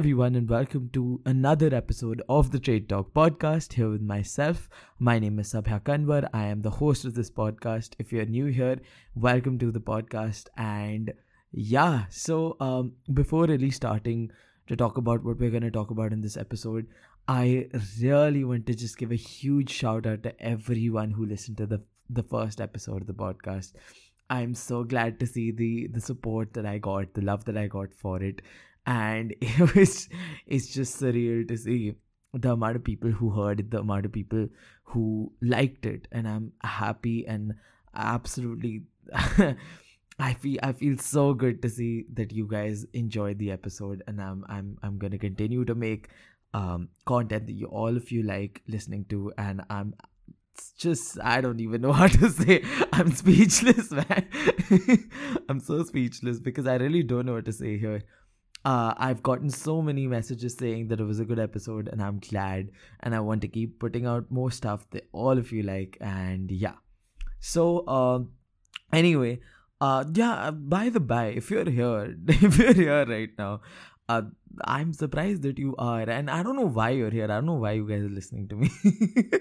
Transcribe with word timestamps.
Everyone, 0.00 0.34
and 0.34 0.48
welcome 0.48 0.88
to 0.94 1.20
another 1.26 1.74
episode 1.74 2.22
of 2.26 2.52
the 2.52 2.58
Trade 2.58 2.88
Talk 2.88 3.12
podcast 3.12 3.74
here 3.74 3.90
with 3.90 4.00
myself. 4.00 4.66
My 4.98 5.18
name 5.18 5.38
is 5.38 5.52
Sabha 5.52 5.78
Kanwar. 5.82 6.26
I 6.32 6.46
am 6.46 6.62
the 6.62 6.70
host 6.70 7.04
of 7.04 7.14
this 7.14 7.30
podcast. 7.30 7.96
If 7.98 8.10
you're 8.10 8.24
new 8.24 8.46
here, 8.46 8.78
welcome 9.14 9.58
to 9.58 9.70
the 9.70 9.78
podcast. 9.78 10.46
And 10.56 11.12
yeah, 11.52 12.04
so 12.08 12.56
um, 12.60 12.94
before 13.12 13.44
really 13.44 13.70
starting 13.70 14.30
to 14.68 14.74
talk 14.74 14.96
about 14.96 15.22
what 15.22 15.38
we're 15.38 15.50
going 15.50 15.64
to 15.64 15.70
talk 15.70 15.90
about 15.90 16.14
in 16.14 16.22
this 16.22 16.38
episode, 16.38 16.86
I 17.28 17.68
really 18.00 18.44
want 18.44 18.64
to 18.68 18.74
just 18.74 18.96
give 18.96 19.12
a 19.12 19.16
huge 19.16 19.70
shout 19.70 20.06
out 20.06 20.22
to 20.22 20.42
everyone 20.42 21.10
who 21.10 21.26
listened 21.26 21.58
to 21.58 21.66
the 21.66 21.82
the 22.08 22.22
first 22.22 22.62
episode 22.62 23.02
of 23.02 23.06
the 23.06 23.12
podcast. 23.12 23.74
I'm 24.30 24.54
so 24.54 24.82
glad 24.82 25.20
to 25.20 25.26
see 25.26 25.50
the 25.50 25.88
the 25.88 26.00
support 26.00 26.54
that 26.54 26.64
I 26.64 26.78
got, 26.78 27.12
the 27.12 27.20
love 27.20 27.44
that 27.44 27.58
I 27.58 27.66
got 27.66 27.92
for 27.92 28.22
it, 28.22 28.40
and 28.86 29.34
it 29.40 29.74
was 29.74 30.08
it's 30.46 30.68
just 30.68 31.00
surreal 31.00 31.46
to 31.48 31.56
see 31.56 31.94
the 32.32 32.52
amount 32.52 32.76
of 32.76 32.84
people 32.84 33.10
who 33.10 33.30
heard 33.30 33.60
it, 33.60 33.70
the 33.70 33.80
amount 33.80 34.06
of 34.06 34.12
people 34.12 34.48
who 34.84 35.32
liked 35.42 35.86
it, 35.86 36.06
and 36.12 36.28
I'm 36.28 36.52
happy 36.62 37.26
and 37.26 37.54
absolutely. 37.94 38.82
I 40.22 40.34
feel 40.34 40.58
I 40.62 40.72
feel 40.72 40.98
so 40.98 41.32
good 41.32 41.62
to 41.62 41.70
see 41.70 42.04
that 42.12 42.30
you 42.30 42.46
guys 42.46 42.84
enjoyed 42.92 43.38
the 43.38 43.50
episode, 43.50 44.02
and 44.06 44.20
I'm 44.20 44.44
I'm 44.48 44.76
I'm 44.82 44.98
gonna 44.98 45.18
continue 45.18 45.64
to 45.64 45.74
make 45.74 46.08
um 46.52 46.88
content 47.06 47.46
that 47.46 47.54
you 47.54 47.66
all 47.66 47.96
of 47.96 48.10
you 48.10 48.22
like 48.22 48.62
listening 48.68 49.06
to, 49.08 49.32
and 49.38 49.62
I'm 49.70 49.94
just 50.76 51.18
I 51.22 51.40
don't 51.40 51.60
even 51.60 51.80
know 51.80 51.92
how 52.00 52.06
to 52.06 52.30
say. 52.30 52.62
I'm 52.92 53.10
speechless, 53.12 53.90
man. 53.90 54.28
I'm 55.48 55.60
so 55.60 55.82
speechless 55.84 56.38
because 56.38 56.66
I 56.66 56.76
really 56.76 57.02
don't 57.02 57.26
know 57.26 57.34
what 57.34 57.46
to 57.46 57.52
say 57.52 57.78
here. 57.78 58.02
Uh, 58.64 58.92
I've 58.98 59.22
gotten 59.22 59.48
so 59.48 59.80
many 59.80 60.06
messages 60.06 60.54
saying 60.54 60.88
that 60.88 61.00
it 61.00 61.04
was 61.04 61.18
a 61.18 61.24
good 61.24 61.38
episode, 61.38 61.88
and 61.88 62.02
I'm 62.02 62.18
glad. 62.18 62.70
And 63.00 63.14
I 63.14 63.20
want 63.20 63.40
to 63.42 63.48
keep 63.48 63.78
putting 63.78 64.06
out 64.06 64.30
more 64.30 64.50
stuff 64.50 64.88
that 64.90 65.08
all 65.12 65.38
of 65.38 65.50
you 65.50 65.62
like. 65.62 65.96
And 66.00 66.50
yeah, 66.50 66.74
so 67.38 67.86
um, 67.88 68.32
anyway, 68.92 69.40
uh, 69.80 70.04
yeah. 70.12 70.50
By 70.50 70.90
the 70.90 71.00
by, 71.00 71.26
if 71.28 71.50
you're 71.50 71.70
here, 71.70 72.16
if 72.28 72.58
you're 72.58 72.74
here 72.74 73.06
right 73.06 73.30
now, 73.38 73.62
uh, 74.08 74.22
I'm 74.64 74.92
surprised 74.92 75.42
that 75.42 75.58
you 75.58 75.74
are, 75.78 76.02
and 76.02 76.30
I 76.30 76.42
don't 76.42 76.56
know 76.56 76.68
why 76.68 76.90
you're 76.90 77.10
here. 77.10 77.24
I 77.24 77.28
don't 77.28 77.46
know 77.46 77.54
why 77.54 77.72
you 77.72 77.88
guys 77.88 78.02
are 78.02 78.08
listening 78.08 78.48
to 78.48 78.56
me. 78.56 78.70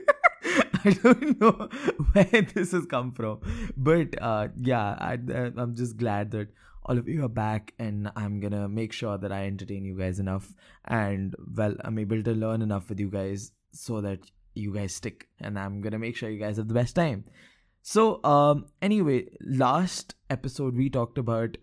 I 0.85 0.91
don't 0.91 1.41
know 1.41 1.67
where 2.13 2.41
this 2.53 2.71
has 2.71 2.85
come 2.85 3.11
from, 3.11 3.39
but 3.75 4.21
uh, 4.21 4.47
yeah, 4.61 4.95
I, 4.97 5.17
uh, 5.33 5.51
I'm 5.57 5.75
just 5.75 5.97
glad 5.97 6.31
that 6.31 6.47
all 6.89 6.97
of 6.97 7.07
you 7.07 7.23
are 7.23 7.29
back, 7.29 7.71
and 7.77 8.11
I'm 8.15 8.39
gonna 8.39 8.67
make 8.67 8.91
sure 8.91 9.15
that 9.19 9.31
I 9.31 9.45
entertain 9.45 9.85
you 9.85 9.95
guys 9.95 10.19
enough, 10.19 10.55
and 10.85 11.35
well, 11.55 11.75
I'm 11.81 11.99
able 11.99 12.23
to 12.23 12.31
learn 12.31 12.63
enough 12.63 12.89
with 12.89 12.99
you 12.99 13.11
guys 13.11 13.51
so 13.71 14.01
that 14.01 14.19
you 14.55 14.73
guys 14.73 14.95
stick, 14.95 15.27
and 15.39 15.59
I'm 15.59 15.81
gonna 15.81 15.99
make 15.99 16.17
sure 16.17 16.31
you 16.31 16.39
guys 16.39 16.57
have 16.57 16.67
the 16.67 16.73
best 16.73 16.95
time. 16.95 17.25
So, 17.83 18.23
um, 18.23 18.65
anyway, 18.81 19.27
last 19.39 20.15
episode 20.31 20.75
we 20.75 20.89
talked 20.89 21.19
about 21.19 21.57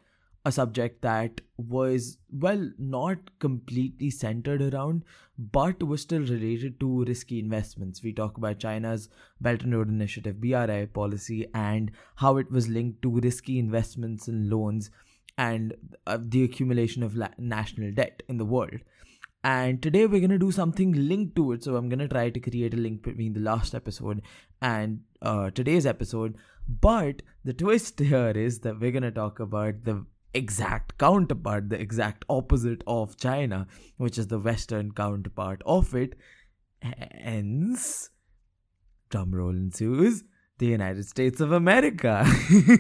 a 0.44 0.52
subject 0.52 1.02
that 1.02 1.40
was, 1.56 2.18
well, 2.32 2.70
not 2.78 3.18
completely 3.40 4.10
centered 4.10 4.62
around, 4.62 5.04
but 5.36 5.82
was 5.82 6.02
still 6.02 6.20
related 6.20 6.78
to 6.78 7.04
risky 7.04 7.40
investments. 7.40 8.00
We 8.00 8.12
talk 8.12 8.38
about 8.38 8.60
China's 8.60 9.08
Belt 9.40 9.62
and 9.62 9.74
Road 9.74 9.88
Initiative, 9.88 10.40
BRI 10.40 10.86
policy, 10.86 11.48
and 11.52 11.90
how 12.14 12.36
it 12.36 12.48
was 12.48 12.68
linked 12.68 13.02
to 13.02 13.10
risky 13.10 13.58
investments 13.58 14.28
and 14.28 14.48
loans 14.48 14.92
and 15.38 15.74
uh, 16.06 16.18
the 16.20 16.44
accumulation 16.44 17.02
of 17.02 17.16
la- 17.16 17.28
national 17.38 17.92
debt 17.92 18.22
in 18.28 18.38
the 18.38 18.44
world. 18.44 18.80
And 19.44 19.80
today 19.80 20.06
we're 20.06 20.20
going 20.20 20.30
to 20.30 20.38
do 20.38 20.50
something 20.50 20.92
linked 20.92 21.36
to 21.36 21.52
it. 21.52 21.62
So 21.62 21.76
I'm 21.76 21.88
going 21.88 22.00
to 22.00 22.08
try 22.08 22.30
to 22.30 22.40
create 22.40 22.74
a 22.74 22.78
link 22.78 23.02
between 23.02 23.32
the 23.32 23.40
last 23.40 23.74
episode 23.74 24.22
and 24.60 25.02
uh, 25.22 25.50
today's 25.50 25.86
episode. 25.86 26.36
But 26.68 27.22
the 27.44 27.52
twist 27.52 27.98
here 28.00 28.30
is 28.30 28.60
that 28.60 28.80
we're 28.80 28.90
going 28.90 29.02
to 29.02 29.12
talk 29.12 29.38
about 29.38 29.84
the 29.84 30.04
exact 30.34 30.98
counterpart, 30.98 31.70
the 31.70 31.80
exact 31.80 32.24
opposite 32.28 32.82
of 32.86 33.16
China, 33.16 33.66
which 33.96 34.18
is 34.18 34.26
the 34.26 34.38
Western 34.38 34.92
counterpart 34.92 35.62
of 35.64 35.94
it. 35.94 36.14
Hence, 36.82 38.10
drumroll 39.10 39.56
ensues, 39.56 40.24
the 40.58 40.66
United 40.66 41.06
States 41.06 41.40
of 41.40 41.52
America. 41.52 42.26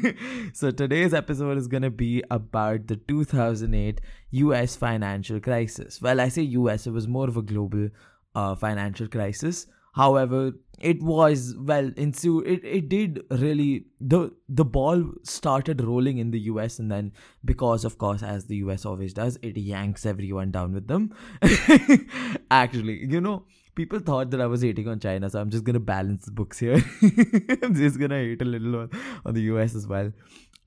so 0.52 0.70
today's 0.70 1.12
episode 1.12 1.58
is 1.58 1.68
going 1.68 1.82
to 1.82 1.90
be 1.90 2.22
about 2.30 2.86
the 2.86 2.96
2008 2.96 4.00
US 4.30 4.76
financial 4.76 5.40
crisis. 5.40 6.00
Well, 6.00 6.20
I 6.20 6.28
say 6.28 6.42
US, 6.42 6.86
it 6.86 6.92
was 6.92 7.06
more 7.06 7.28
of 7.28 7.36
a 7.36 7.42
global 7.42 7.88
uh, 8.34 8.54
financial 8.54 9.08
crisis. 9.08 9.66
However, 9.94 10.52
it 10.78 11.02
was 11.02 11.54
well 11.58 11.90
into 11.96 12.40
it, 12.40 12.62
it 12.62 12.90
did 12.90 13.22
really 13.30 13.86
the 13.98 14.30
the 14.46 14.64
ball 14.64 15.02
started 15.22 15.80
rolling 15.80 16.18
in 16.18 16.32
the 16.32 16.40
US 16.40 16.78
and 16.78 16.90
then 16.90 17.12
because 17.46 17.82
of 17.82 17.96
course 17.96 18.22
as 18.22 18.44
the 18.44 18.56
US 18.56 18.84
always 18.84 19.14
does, 19.14 19.38
it 19.42 19.56
yanks 19.56 20.04
everyone 20.04 20.50
down 20.50 20.74
with 20.74 20.86
them. 20.86 21.14
Actually, 22.50 23.06
you 23.06 23.22
know, 23.22 23.44
people 23.76 24.00
thought 24.00 24.30
that 24.30 24.40
I 24.40 24.46
was 24.46 24.62
hating 24.62 24.88
on 24.88 24.98
China, 24.98 25.30
so 25.30 25.40
I'm 25.40 25.50
just 25.50 25.64
gonna 25.64 25.80
balance 25.80 26.24
the 26.24 26.32
books 26.32 26.58
here. 26.58 26.82
I'm 27.62 27.74
just 27.74 28.00
gonna 28.00 28.18
hate 28.18 28.42
a 28.42 28.44
little 28.44 28.76
on, 28.80 28.90
on 29.24 29.34
the 29.34 29.42
US 29.52 29.74
as 29.74 29.86
well. 29.86 30.12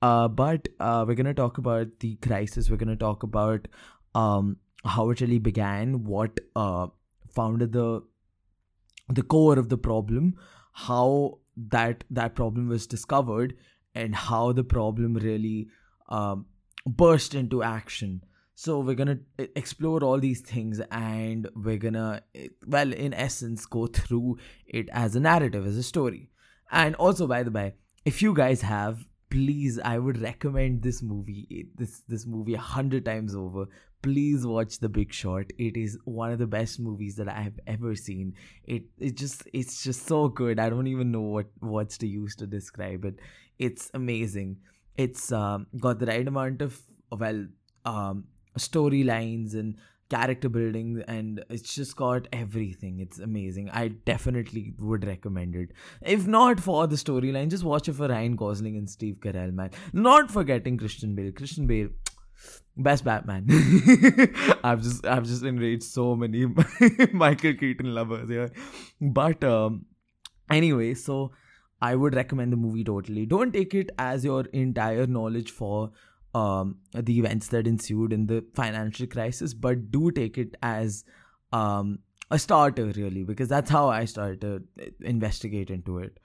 Uh, 0.00 0.28
but 0.28 0.68
uh, 0.78 1.04
we're 1.06 1.14
gonna 1.14 1.34
talk 1.34 1.58
about 1.58 1.98
the 2.00 2.14
crisis. 2.16 2.70
We're 2.70 2.78
gonna 2.84 2.96
talk 2.96 3.22
about 3.22 3.68
um, 4.14 4.56
how 4.84 5.10
it 5.10 5.20
really 5.20 5.38
began, 5.38 6.04
what 6.04 6.40
uh, 6.56 6.86
founded 7.34 7.72
the 7.72 8.02
the 9.08 9.22
core 9.22 9.58
of 9.58 9.68
the 9.68 9.76
problem, 9.76 10.36
how 10.72 11.40
that 11.56 12.04
that 12.10 12.34
problem 12.34 12.68
was 12.68 12.86
discovered, 12.86 13.56
and 13.94 14.14
how 14.14 14.52
the 14.52 14.64
problem 14.64 15.14
really 15.14 15.68
um, 16.08 16.46
burst 16.86 17.34
into 17.34 17.62
action. 17.62 18.22
So 18.60 18.80
we're 18.80 18.94
gonna 18.94 19.20
explore 19.56 20.04
all 20.04 20.18
these 20.18 20.42
things, 20.42 20.82
and 20.90 21.48
we're 21.56 21.78
gonna, 21.78 22.22
well, 22.66 22.92
in 22.92 23.14
essence, 23.14 23.64
go 23.64 23.86
through 23.86 24.36
it 24.66 24.90
as 24.92 25.16
a 25.16 25.20
narrative, 25.20 25.66
as 25.66 25.78
a 25.78 25.82
story. 25.82 26.28
And 26.70 26.94
also, 26.96 27.26
by 27.26 27.42
the 27.42 27.50
way, 27.50 27.72
if 28.04 28.20
you 28.20 28.34
guys 28.34 28.60
have 28.60 29.06
please 29.30 29.78
i 29.90 29.96
would 29.96 30.20
recommend 30.20 30.82
this 30.82 31.00
movie 31.02 31.68
this 31.76 32.00
this 32.08 32.26
movie 32.26 32.54
a 32.54 32.58
hundred 32.58 33.04
times 33.04 33.34
over. 33.34 33.64
Please 34.02 34.44
watch 34.46 34.78
the 34.80 34.88
big 34.88 35.12
short. 35.12 35.52
It 35.58 35.76
is 35.76 35.96
one 36.04 36.32
of 36.32 36.38
the 36.38 36.46
best 36.54 36.80
movies 36.80 37.16
that 37.16 37.28
i 37.28 37.40
have 37.40 37.60
ever 37.66 37.94
seen. 37.94 38.34
It 38.64 38.82
it 38.98 39.16
just 39.16 39.44
it's 39.54 39.82
just 39.84 40.06
so 40.06 40.28
good. 40.28 40.60
I 40.60 40.68
don't 40.68 40.92
even 40.94 41.10
know 41.12 41.22
what 41.36 41.46
what's 41.60 41.96
to 42.04 42.06
use 42.08 42.36
to 42.36 42.46
describe 42.46 43.06
it. 43.06 43.24
It's 43.58 43.90
amazing. 43.94 44.58
It's 44.96 45.32
um, 45.32 45.66
got 45.78 45.98
the 45.98 46.10
right 46.12 46.28
amount 46.34 46.60
of 46.60 46.78
well 47.24 47.46
um, 47.84 48.24
storylines 48.58 49.54
and 49.54 49.76
character 50.10 50.48
building 50.48 51.02
and 51.06 51.42
it's 51.48 51.74
just 51.74 51.96
got 51.96 52.26
everything. 52.32 53.00
It's 53.00 53.18
amazing. 53.18 53.70
I 53.70 53.88
definitely 53.88 54.74
would 54.78 55.06
recommend 55.06 55.54
it. 55.54 55.70
If 56.02 56.26
not 56.26 56.60
for 56.60 56.86
the 56.86 56.96
storyline 56.96 57.48
just 57.48 57.64
watch 57.64 57.88
it 57.88 57.94
for 57.94 58.08
ryan 58.08 58.36
gosling 58.36 58.76
and 58.76 58.90
steve 58.90 59.18
carell 59.20 59.52
man. 59.52 59.70
Not 59.92 60.30
forgetting 60.30 60.76
christian 60.76 61.14
bale. 61.14 61.32
Christian 61.32 61.66
bale 61.66 61.88
best 62.76 63.04
batman. 63.04 63.46
I've 64.64 64.82
just 64.82 65.06
i've 65.06 65.24
just 65.24 65.44
enraged 65.44 65.84
so 65.84 66.16
many 66.16 66.46
michael 67.12 67.54
keaton 67.54 67.94
lovers 67.94 68.28
here. 68.28 68.50
But 69.00 69.44
um 69.44 69.86
anyway 70.50 70.94
so 70.94 71.30
i 71.80 71.94
would 71.94 72.14
recommend 72.14 72.52
the 72.52 72.56
movie 72.56 72.84
totally. 72.84 73.26
Don't 73.26 73.52
take 73.52 73.74
it 73.74 73.90
as 73.96 74.24
your 74.24 74.44
entire 74.64 75.06
knowledge 75.06 75.52
for 75.52 75.92
um, 76.34 76.76
the 76.94 77.18
events 77.18 77.48
that 77.48 77.66
ensued 77.66 78.12
in 78.12 78.26
the 78.26 78.44
financial 78.54 79.06
crisis, 79.06 79.54
but 79.54 79.90
do 79.90 80.10
take 80.10 80.38
it 80.38 80.56
as 80.62 81.04
um, 81.52 82.00
a 82.30 82.38
starter, 82.38 82.86
really, 82.86 83.24
because 83.24 83.48
that's 83.48 83.70
how 83.70 83.88
I 83.88 84.04
started 84.04 84.40
to 84.42 84.62
investigate 85.00 85.70
into 85.70 85.98
it. 85.98 86.18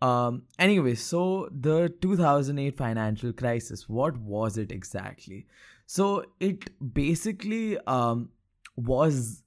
Um, 0.00 0.42
anyway, 0.58 0.96
so 0.96 1.48
the 1.52 1.88
2008 2.00 2.76
financial 2.76 3.32
crisis, 3.32 3.88
what 3.88 4.16
was 4.18 4.58
it 4.58 4.72
exactly? 4.72 5.46
So 5.86 6.24
it 6.40 6.70
basically 6.92 7.78
um, 7.86 8.30
was 8.74 9.44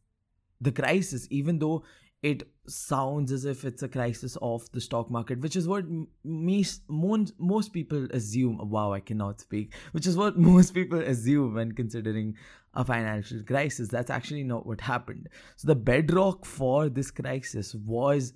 the 0.62 0.72
crisis, 0.72 1.28
even 1.30 1.60
though 1.60 1.84
it 2.25 2.42
sounds 2.66 3.31
as 3.31 3.45
if 3.45 3.63
it's 3.66 3.83
a 3.83 3.88
crisis 3.88 4.36
of 4.42 4.68
the 4.72 4.81
stock 4.81 5.12
market, 5.12 5.39
which 5.42 5.56
is 5.56 5.68
what 5.68 5.86
me, 6.24 6.66
most, 6.88 7.33
most 7.38 7.72
people 7.72 8.07
assume. 8.12 8.57
Wow, 8.68 8.94
I 8.94 9.00
cannot 9.00 9.39
speak. 9.39 9.75
Which 9.92 10.07
is 10.07 10.18
what 10.18 10.36
most 10.51 10.74
people 10.74 11.00
assume 11.00 11.54
when 11.54 11.74
considering 11.74 12.33
a 12.74 12.83
financial 12.83 13.44
crisis. 13.44 13.89
That's 13.89 14.10
actually 14.10 14.44
not 14.44 14.66
what 14.66 14.81
happened. 14.81 15.30
So, 15.56 15.68
the 15.68 15.75
bedrock 15.75 16.45
for 16.45 16.89
this 16.89 17.12
crisis 17.12 17.75
was 17.75 18.33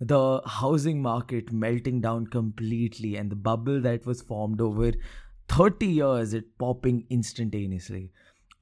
the 0.00 0.40
housing 0.46 1.02
market 1.02 1.52
melting 1.52 2.00
down 2.00 2.28
completely 2.28 3.16
and 3.16 3.30
the 3.30 3.36
bubble 3.36 3.82
that 3.82 4.06
was 4.06 4.22
formed 4.22 4.62
over 4.62 4.92
30 5.48 5.86
years, 5.86 6.32
it 6.32 6.56
popping 6.56 7.04
instantaneously. 7.10 8.12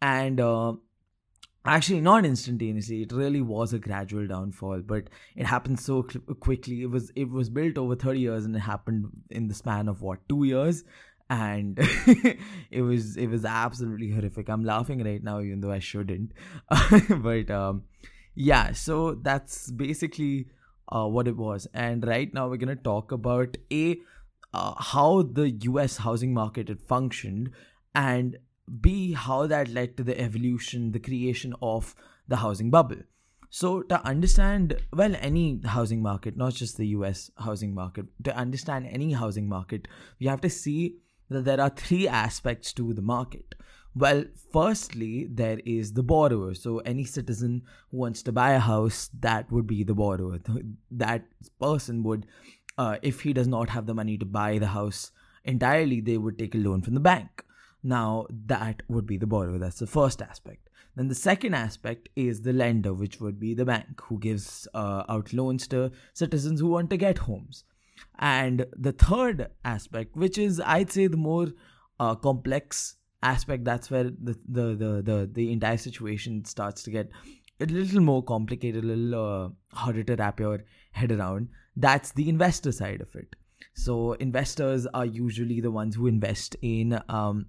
And 0.02 0.40
uh, 0.40 0.74
actually 1.64 2.00
not 2.00 2.24
instantaneously. 2.24 3.02
It 3.02 3.12
really 3.12 3.40
was 3.40 3.72
a 3.72 3.78
gradual 3.78 4.26
downfall 4.26 4.82
but 4.86 5.04
it 5.36 5.46
happened 5.46 5.80
so 5.80 6.02
quickly. 6.40 6.82
It 6.82 6.90
was 6.90 7.10
it 7.16 7.30
was 7.30 7.50
built 7.50 7.78
over 7.78 7.96
30 7.96 8.20
years 8.20 8.44
and 8.44 8.54
it 8.56 8.60
happened 8.60 9.06
in 9.30 9.48
the 9.48 9.54
span 9.54 9.88
of 9.88 10.02
what 10.02 10.28
2 10.28 10.44
years? 10.44 10.84
And 11.30 11.78
it 12.70 12.82
was 12.82 13.16
it 13.16 13.28
was 13.28 13.44
absolutely 13.44 14.10
horrific. 14.10 14.48
I'm 14.48 14.64
laughing 14.64 15.02
right 15.02 15.22
now 15.22 15.40
even 15.40 15.60
though 15.60 15.72
i 15.72 15.78
shouldn't. 15.78 16.32
But 17.22 17.50
um 17.50 17.84
yeah 18.34 18.72
so 18.72 19.14
that's 19.14 19.70
basically 19.70 20.48
uh, 20.88 21.06
what 21.06 21.28
it 21.28 21.36
was. 21.36 21.66
And 21.72 22.06
right 22.06 22.32
now 22.32 22.48
we're 22.48 22.56
going 22.56 22.76
to 22.76 22.82
talk 22.82 23.12
about 23.12 23.56
a 23.72 23.98
uh, 24.52 24.74
how 24.78 25.22
the 25.22 25.50
us 25.62 25.96
housing 25.98 26.32
market 26.32 26.68
had 26.68 26.80
functioned 26.80 27.50
and 27.94 28.36
b 28.80 29.12
how 29.12 29.46
that 29.46 29.68
led 29.68 29.96
to 29.96 30.04
the 30.04 30.18
evolution 30.20 30.92
the 30.92 30.98
creation 30.98 31.54
of 31.60 31.94
the 32.28 32.36
housing 32.36 32.70
bubble 32.70 33.02
so 33.50 33.82
to 33.82 34.04
understand 34.06 34.76
well 34.92 35.14
any 35.20 35.60
housing 35.64 36.02
market 36.02 36.36
not 36.36 36.54
just 36.54 36.76
the 36.76 36.86
us 36.86 37.30
housing 37.38 37.74
market 37.74 38.06
to 38.22 38.34
understand 38.36 38.86
any 38.86 39.12
housing 39.12 39.48
market 39.48 39.86
we 40.18 40.26
have 40.26 40.40
to 40.40 40.50
see 40.50 40.96
that 41.28 41.44
there 41.44 41.60
are 41.60 41.70
three 41.70 42.06
aspects 42.08 42.72
to 42.74 42.92
the 42.92 43.02
market. 43.02 43.54
Well, 43.94 44.24
firstly, 44.52 45.28
there 45.30 45.60
is 45.64 45.92
the 45.92 46.02
borrower. 46.02 46.54
So, 46.54 46.78
any 46.78 47.04
citizen 47.04 47.62
who 47.90 47.98
wants 47.98 48.22
to 48.24 48.32
buy 48.32 48.52
a 48.52 48.58
house, 48.58 49.08
that 49.20 49.50
would 49.52 49.66
be 49.66 49.84
the 49.84 49.94
borrower. 49.94 50.40
That 50.90 51.24
person 51.60 52.02
would, 52.02 52.26
uh, 52.76 52.96
if 53.02 53.20
he 53.20 53.32
does 53.32 53.46
not 53.46 53.68
have 53.70 53.86
the 53.86 53.94
money 53.94 54.18
to 54.18 54.24
buy 54.24 54.58
the 54.58 54.68
house 54.68 55.12
entirely, 55.44 56.00
they 56.00 56.18
would 56.18 56.38
take 56.38 56.54
a 56.54 56.58
loan 56.58 56.82
from 56.82 56.94
the 56.94 57.00
bank. 57.00 57.43
Now, 57.84 58.26
that 58.46 58.82
would 58.88 59.06
be 59.06 59.18
the 59.18 59.26
borrower. 59.26 59.58
That's 59.58 59.78
the 59.78 59.86
first 59.86 60.22
aspect. 60.22 60.70
Then 60.96 61.08
the 61.08 61.14
second 61.14 61.54
aspect 61.54 62.08
is 62.16 62.40
the 62.40 62.52
lender, 62.52 62.94
which 62.94 63.20
would 63.20 63.38
be 63.38 63.52
the 63.52 63.66
bank, 63.66 64.00
who 64.00 64.18
gives 64.18 64.66
uh, 64.74 65.04
out 65.08 65.32
loans 65.32 65.68
to 65.68 65.92
citizens 66.14 66.60
who 66.60 66.68
want 66.68 66.88
to 66.90 66.96
get 66.96 67.18
homes. 67.18 67.64
And 68.18 68.66
the 68.76 68.92
third 68.92 69.48
aspect, 69.64 70.16
which 70.16 70.38
is 70.38 70.60
I'd 70.60 70.90
say 70.90 71.08
the 71.08 71.16
more 71.16 71.48
uh, 72.00 72.14
complex 72.14 72.96
aspect, 73.22 73.64
that's 73.64 73.90
where 73.90 74.04
the, 74.04 74.38
the 74.48 74.74
the 74.74 75.02
the 75.02 75.30
the 75.32 75.52
entire 75.52 75.76
situation 75.76 76.44
starts 76.44 76.82
to 76.84 76.90
get 76.90 77.10
a 77.60 77.66
little 77.66 78.00
more 78.00 78.22
complicated, 78.22 78.84
a 78.84 78.86
little 78.86 79.14
uh, 79.14 79.48
harder 79.76 80.04
to 80.04 80.16
wrap 80.16 80.40
your 80.40 80.64
head 80.92 81.12
around. 81.12 81.48
That's 81.76 82.12
the 82.12 82.28
investor 82.28 82.72
side 82.72 83.00
of 83.00 83.14
it. 83.14 83.34
So 83.74 84.12
investors 84.14 84.86
are 84.94 85.06
usually 85.06 85.60
the 85.60 85.70
ones 85.70 85.96
who 85.96 86.06
invest 86.06 86.56
in 86.62 87.00
um, 87.08 87.46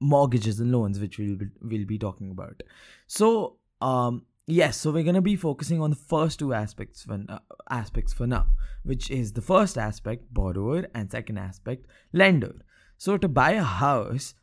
mortgages 0.00 0.60
and 0.60 0.72
loans, 0.72 1.00
which 1.00 1.18
we'll 1.18 1.38
we'll 1.62 1.86
be 1.86 1.98
talking 1.98 2.30
about. 2.30 2.62
So 3.06 3.56
um, 3.80 4.22
yes 4.46 4.76
so 4.76 4.90
we're 4.90 5.02
going 5.02 5.14
to 5.14 5.22
be 5.22 5.36
focusing 5.36 5.80
on 5.80 5.90
the 5.90 5.96
first 5.96 6.38
two 6.38 6.52
aspects 6.52 7.02
for 7.02 7.18
uh, 7.28 7.38
aspects 7.70 8.12
for 8.12 8.26
now 8.26 8.46
which 8.82 9.10
is 9.10 9.32
the 9.32 9.40
first 9.40 9.78
aspect 9.78 10.22
borrower 10.32 10.86
and 10.94 11.10
second 11.10 11.38
aspect 11.38 11.86
lender 12.12 12.54
so 12.98 13.16
to 13.16 13.26
buy 13.26 13.52
a 13.52 13.62
house 13.62 14.34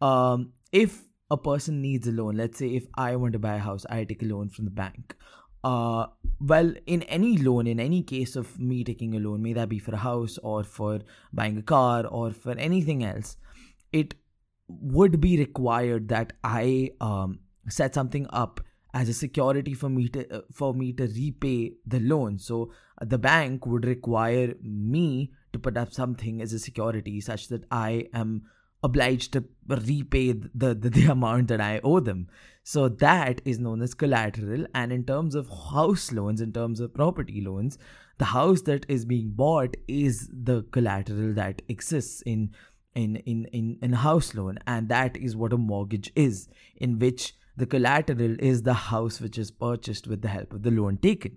um, 0.00 0.52
if 0.70 1.02
a 1.30 1.36
person 1.36 1.82
needs 1.82 2.06
a 2.06 2.12
loan 2.12 2.36
let's 2.36 2.58
say 2.58 2.68
if 2.68 2.86
i 2.94 3.16
want 3.16 3.32
to 3.32 3.38
buy 3.38 3.56
a 3.56 3.58
house 3.58 3.84
i 3.90 4.04
take 4.04 4.22
a 4.22 4.26
loan 4.26 4.48
from 4.48 4.64
the 4.64 4.70
bank 4.70 5.16
uh, 5.64 6.06
well 6.40 6.72
in 6.86 7.02
any 7.02 7.36
loan 7.36 7.66
in 7.66 7.80
any 7.80 8.02
case 8.02 8.36
of 8.36 8.60
me 8.60 8.84
taking 8.84 9.16
a 9.16 9.18
loan 9.18 9.42
may 9.42 9.52
that 9.52 9.68
be 9.68 9.80
for 9.80 9.92
a 9.92 9.98
house 9.98 10.38
or 10.44 10.62
for 10.62 11.00
buying 11.32 11.58
a 11.58 11.62
car 11.62 12.06
or 12.06 12.30
for 12.30 12.52
anything 12.52 13.02
else 13.02 13.36
it 13.92 14.14
would 14.68 15.20
be 15.20 15.38
required 15.38 16.08
that 16.08 16.32
i 16.44 16.90
um, 17.00 17.38
set 17.68 17.94
something 17.94 18.26
up 18.30 18.60
as 18.94 19.08
a 19.08 19.14
security 19.14 19.74
for 19.74 19.88
me 19.88 20.08
to 20.08 20.20
uh, 20.34 20.40
for 20.52 20.74
me 20.74 20.92
to 20.92 21.06
repay 21.06 21.72
the 21.86 22.00
loan. 22.00 22.38
So 22.38 22.72
uh, 23.00 23.04
the 23.04 23.18
bank 23.18 23.66
would 23.66 23.84
require 23.84 24.54
me 24.62 25.32
to 25.52 25.58
put 25.58 25.76
up 25.76 25.92
something 25.92 26.40
as 26.40 26.52
a 26.52 26.58
security 26.58 27.20
such 27.20 27.48
that 27.48 27.64
i 27.70 28.06
am 28.12 28.42
obliged 28.82 29.32
to 29.32 29.44
repay 29.66 30.32
the, 30.32 30.74
the, 30.74 30.90
the 30.90 31.06
amount 31.16 31.48
that 31.48 31.60
i 31.60 31.80
owe 31.82 32.00
them. 32.00 32.28
So 32.62 32.88
that 32.88 33.40
is 33.44 33.58
known 33.58 33.82
as 33.82 33.94
collateral. 33.94 34.66
And 34.74 34.92
in 34.92 35.04
terms 35.04 35.34
of 35.34 35.48
house 35.48 36.12
loans 36.12 36.40
in 36.40 36.52
terms 36.52 36.80
of 36.80 36.94
property 36.94 37.40
loans 37.40 37.78
the 38.18 38.24
house 38.24 38.62
that 38.62 38.84
is 38.88 39.04
being 39.04 39.30
bought 39.30 39.76
is 39.86 40.28
the 40.32 40.62
collateral 40.72 41.32
that 41.34 41.62
exists 41.68 42.20
in 42.22 42.50
in 42.98 43.16
in 43.32 43.44
in, 43.58 43.66
in 43.80 43.92
house 44.04 44.34
loan 44.34 44.58
and 44.66 44.88
that 44.88 45.16
is 45.16 45.36
what 45.36 45.52
a 45.52 45.56
mortgage 45.56 46.10
is 46.16 46.48
in 46.76 46.98
which 46.98 47.34
the 47.56 47.66
collateral 47.66 48.36
is 48.38 48.62
the 48.62 48.78
house 48.88 49.20
which 49.20 49.38
is 49.38 49.50
purchased 49.50 50.06
with 50.06 50.22
the 50.22 50.28
help 50.28 50.52
of 50.52 50.62
the 50.62 50.70
loan 50.70 50.98
taken. 50.98 51.36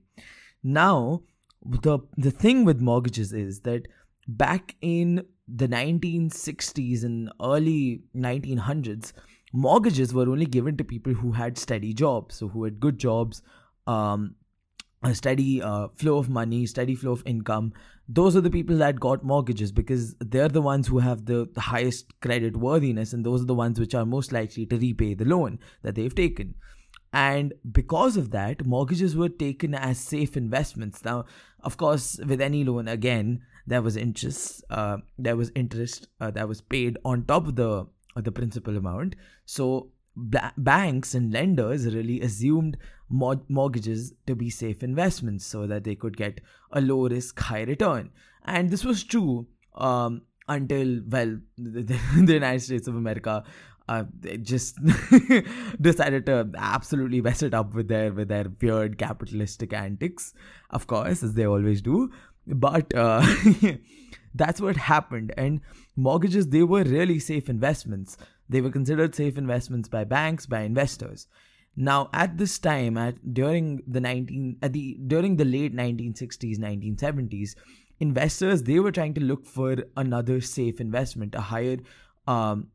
Now, 0.64 1.24
the 1.66 2.00
the 2.18 2.32
thing 2.32 2.66
with 2.66 2.80
mortgages 2.90 3.34
is 3.34 3.62
that 3.62 3.88
back 4.28 4.76
in 4.82 5.26
the 5.48 5.68
1960s 5.68 7.04
and 7.04 7.32
early 7.42 8.04
1900s, 8.16 9.14
mortgages 9.52 10.14
were 10.14 10.30
only 10.30 10.46
given 10.46 10.78
to 10.78 10.84
people 10.84 11.14
who 11.14 11.32
had 11.32 11.58
steady 11.58 11.94
jobs, 11.94 12.36
so 12.36 12.48
who 12.48 12.64
had 12.64 12.80
good 12.80 13.00
jobs, 13.00 13.42
um, 13.88 14.36
a 15.04 15.16
steady 15.16 15.62
uh, 15.62 15.88
flow 15.96 16.18
of 16.18 16.30
money, 16.30 16.66
steady 16.66 16.96
flow 16.96 17.14
of 17.14 17.24
income. 17.26 17.74
Those 18.08 18.36
are 18.36 18.42
the 18.42 18.50
people 18.50 18.78
that 18.78 19.00
got 19.00 19.24
mortgages 19.24 19.72
because 19.72 20.16
they're 20.20 20.50
the 20.50 20.62
ones 20.62 20.88
who 20.88 21.00
have 21.00 21.26
the, 21.26 21.50
highest 21.58 22.20
credit 22.22 22.58
worthiness, 22.58 23.14
and 23.14 23.26
those 23.26 23.42
are 23.42 23.46
the 23.46 23.56
ones 23.56 23.80
which 23.80 23.96
are 23.96 24.06
most 24.06 24.32
likely 24.32 24.66
to 24.66 24.78
repay 24.78 25.14
the 25.14 25.26
loan 25.26 25.60
that 25.82 25.96
they've 25.96 26.14
taken. 26.14 26.56
And 27.14 27.54
because 27.72 28.16
of 28.16 28.32
that, 28.32 28.66
mortgages 28.66 29.16
were 29.16 29.30
taken 29.30 29.74
as 29.74 29.98
safe 29.98 30.38
investments. 30.38 31.04
Now, 31.04 31.26
of 31.62 31.78
course, 31.78 32.20
with 32.26 32.40
any 32.40 32.64
loan, 32.64 32.88
again, 32.88 33.42
there 33.68 33.82
was 33.82 33.98
interest. 33.98 34.64
Uh, 34.70 34.98
there 35.18 35.36
was 35.36 35.52
interest 35.56 36.08
uh, 36.20 36.32
that 36.32 36.48
was 36.48 36.62
paid 36.62 36.98
on 37.04 37.26
top 37.26 37.48
of 37.48 37.56
the 37.56 37.88
the 38.16 38.32
principal 38.32 38.76
amount. 38.76 39.16
So 39.46 39.91
banks 40.16 41.16
and 41.16 41.32
lenders 41.32 41.94
really 41.94 42.22
assumed 42.22 42.78
mortgages 43.10 44.14
to 44.28 44.36
be 44.36 44.50
safe 44.50 44.84
investments 44.84 45.46
so 45.46 45.68
that 45.68 45.84
they 45.84 45.96
could 45.96 46.18
get 46.18 46.42
a 46.72 46.82
low 46.82 47.08
risk, 47.08 47.40
high 47.40 47.64
return. 47.64 48.10
And 48.46 48.70
this 48.70 48.84
was 48.84 49.04
true 49.04 49.48
um, 49.76 50.22
until, 50.48 51.02
well, 51.08 51.38
the, 51.58 51.84
the, 51.84 52.00
United 52.34 52.62
States 52.62 52.88
of 52.88 52.96
America. 52.96 53.44
Uh, 53.90 54.04
just 54.42 54.78
decided 55.82 56.26
to 56.26 56.50
absolutely 56.56 57.20
mess 57.20 57.44
it 57.44 57.54
up 57.54 57.74
with 57.74 57.90
their 57.90 58.14
with 58.14 58.30
their 58.30 58.46
weird 58.62 58.98
capitalistic 58.98 59.74
antics, 59.74 60.34
of 60.70 60.88
course, 60.88 61.24
as 61.24 61.34
they 61.34 61.46
always 61.46 61.82
do. 61.82 62.10
But 62.48 62.94
uh, 62.96 63.26
that's 64.36 64.62
what 64.62 64.78
happened, 64.78 65.34
and 65.36 65.60
mortgages 65.96 66.48
they 66.48 66.64
were 66.64 66.84
really 66.84 67.20
safe 67.20 67.50
investments. 67.50 68.18
They 68.52 68.60
were 68.60 68.70
considered 68.70 69.16
safe 69.16 69.38
investments 69.38 69.88
by 69.88 70.04
banks, 70.04 70.46
by 70.46 70.62
investors. 70.62 71.28
Now, 71.78 72.10
at 72.12 72.38
this 72.38 72.60
time, 72.60 72.98
at 72.98 73.34
during 73.34 73.82
the 73.88 74.02
19 74.02 74.58
at 74.62 74.74
the 74.74 74.98
during 75.08 75.38
the 75.38 75.46
late 75.46 75.74
1960s, 75.74 76.60
1970s, 76.60 77.56
investors 78.02 78.64
they 78.64 78.80
were 78.80 78.92
trying 78.92 79.14
to 79.14 79.22
look 79.22 79.46
for 79.46 79.78
another 79.96 80.42
safe 80.42 80.82
investment, 80.82 81.34
a 81.34 81.40
higher 81.40 81.78
um, 82.28 82.68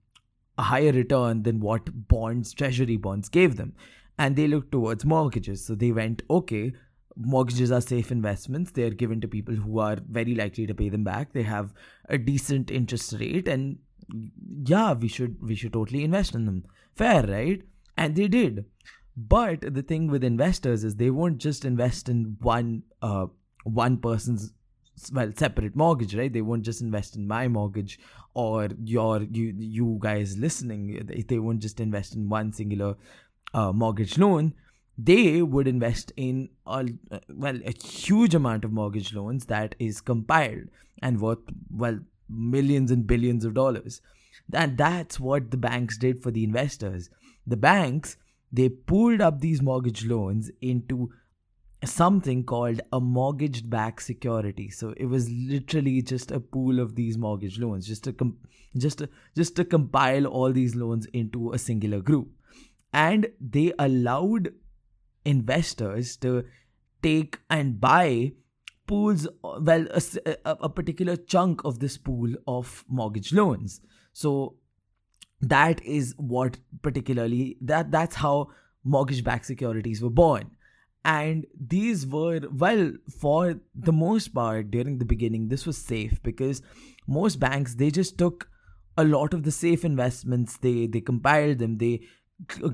a 0.56 0.62
higher 0.62 0.92
return 0.92 1.42
than 1.42 1.60
what 1.60 2.08
bonds, 2.08 2.54
treasury 2.54 2.96
bonds 2.96 3.28
gave 3.28 3.56
them, 3.56 3.74
and 4.18 4.34
they 4.34 4.48
looked 4.48 4.72
towards 4.72 5.04
mortgages. 5.04 5.66
So 5.66 5.74
they 5.74 5.92
went, 5.92 6.22
okay, 6.30 6.72
mortgages 7.16 7.70
are 7.70 7.82
safe 7.82 8.10
investments. 8.10 8.70
They 8.70 8.84
are 8.84 8.90
given 9.02 9.20
to 9.20 9.28
people 9.28 9.54
who 9.54 9.78
are 9.78 9.98
very 10.08 10.34
likely 10.34 10.66
to 10.66 10.74
pay 10.74 10.88
them 10.88 11.04
back. 11.04 11.34
They 11.34 11.42
have 11.42 11.74
a 12.08 12.16
decent 12.16 12.70
interest 12.70 13.12
rate, 13.20 13.46
and 13.46 13.76
yeah, 14.64 14.92
we 14.92 15.08
should 15.08 15.42
we 15.42 15.54
should 15.54 15.72
totally 15.72 16.04
invest 16.04 16.34
in 16.34 16.44
them. 16.44 16.64
Fair, 16.94 17.22
right? 17.26 17.62
And 17.96 18.14
they 18.14 18.28
did. 18.28 18.64
But 19.16 19.60
the 19.74 19.82
thing 19.82 20.08
with 20.08 20.22
investors 20.22 20.84
is 20.84 20.96
they 20.96 21.10
won't 21.10 21.38
just 21.38 21.64
invest 21.64 22.08
in 22.08 22.36
one 22.40 22.82
uh, 23.00 23.26
one 23.64 23.96
person's 23.96 24.52
well 25.12 25.32
separate 25.34 25.74
mortgage, 25.74 26.14
right? 26.14 26.32
They 26.32 26.42
won't 26.42 26.64
just 26.64 26.80
invest 26.80 27.16
in 27.16 27.26
my 27.26 27.48
mortgage 27.48 27.98
or 28.34 28.68
your 28.84 29.22
you 29.22 29.54
you 29.56 29.98
guys 30.00 30.36
listening. 30.36 31.24
They 31.28 31.38
won't 31.38 31.60
just 31.60 31.80
invest 31.80 32.14
in 32.14 32.28
one 32.28 32.52
singular 32.52 32.96
uh, 33.54 33.72
mortgage 33.72 34.18
loan. 34.18 34.54
They 34.98 35.42
would 35.42 35.68
invest 35.68 36.12
in 36.16 36.50
a 36.66 36.86
well 37.28 37.58
a 37.64 37.72
huge 37.86 38.34
amount 38.34 38.64
of 38.64 38.72
mortgage 38.72 39.14
loans 39.14 39.46
that 39.46 39.74
is 39.78 40.00
compiled 40.00 40.68
and 41.02 41.20
worth 41.20 41.38
well 41.70 41.98
millions 42.28 42.90
and 42.90 43.06
billions 43.06 43.44
of 43.44 43.54
dollars. 43.54 44.00
And 44.52 44.76
that's 44.76 45.18
what 45.18 45.50
the 45.50 45.56
banks 45.56 45.98
did 45.98 46.22
for 46.22 46.30
the 46.30 46.44
investors. 46.44 47.10
The 47.46 47.56
banks 47.56 48.16
they 48.52 48.68
pooled 48.68 49.20
up 49.20 49.40
these 49.40 49.60
mortgage 49.60 50.04
loans 50.04 50.50
into 50.60 51.10
something 51.84 52.44
called 52.44 52.80
a 52.92 53.00
mortgaged 53.00 53.68
backed 53.68 54.02
security 54.02 54.70
so 54.70 54.94
it 54.96 55.06
was 55.06 55.28
literally 55.30 56.00
just 56.02 56.30
a 56.30 56.40
pool 56.40 56.80
of 56.80 56.94
these 56.96 57.18
mortgage 57.18 57.58
loans 57.58 57.86
just 57.86 58.04
to 58.04 58.12
com- 58.12 58.38
just 58.76 58.98
to, 58.98 59.08
just 59.36 59.56
to 59.56 59.64
compile 59.64 60.26
all 60.26 60.52
these 60.52 60.74
loans 60.74 61.06
into 61.12 61.52
a 61.52 61.58
singular 61.58 62.00
group 62.00 62.28
and 62.92 63.28
they 63.40 63.72
allowed 63.78 64.52
investors 65.24 66.16
to 66.16 66.44
take 67.02 67.38
and 67.50 67.80
buy 67.80 68.32
pools 68.86 69.26
well 69.42 69.86
a, 69.94 70.36
a, 70.44 70.68
particular 70.68 71.16
chunk 71.16 71.64
of 71.64 71.78
this 71.78 71.96
pool 71.96 72.32
of 72.46 72.84
mortgage 72.88 73.32
loans. 73.32 73.80
So 74.12 74.56
that 75.40 75.84
is 75.84 76.14
what 76.16 76.58
particularly 76.82 77.58
that 77.60 77.90
that's 77.90 78.16
how 78.16 78.48
mortgage 78.84 79.24
backed 79.24 79.46
securities 79.46 80.02
were 80.02 80.10
born. 80.10 80.50
And 81.04 81.46
these 81.58 82.06
were 82.06 82.40
well 82.52 82.92
for 83.20 83.60
the 83.74 83.92
most 83.92 84.28
part 84.34 84.70
during 84.70 84.98
the 84.98 85.04
beginning 85.04 85.48
this 85.48 85.66
was 85.66 85.78
safe 85.78 86.20
because 86.22 86.62
most 87.06 87.36
banks 87.38 87.76
they 87.76 87.90
just 87.90 88.18
took 88.18 88.48
a 88.98 89.04
lot 89.04 89.34
of 89.34 89.42
the 89.42 89.52
safe 89.52 89.84
investments. 89.84 90.56
They 90.56 90.86
they 90.86 91.00
compiled 91.00 91.58
them. 91.58 91.78
They 91.78 92.02